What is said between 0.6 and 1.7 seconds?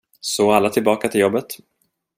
tillbaka till jobbet.